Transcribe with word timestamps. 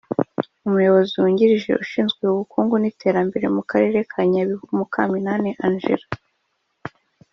umuyobozi 0.67 1.13
wungirije 1.21 1.71
ushinzwe 1.83 2.21
ubukungu 2.25 2.75
n’iterambere 2.79 3.45
mu 3.55 3.63
karere 3.69 3.99
ka 4.11 4.19
Nyabihu 4.31 4.65
Mukaminani 4.77 5.51
Angela 5.65 6.05